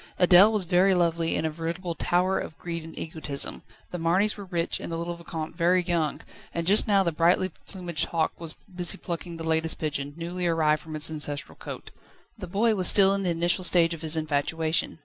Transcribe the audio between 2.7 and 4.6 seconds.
and egotism. The Marnys were